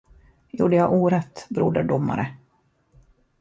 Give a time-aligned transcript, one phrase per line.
[0.51, 2.37] Gjorde jag orätt, broder domare?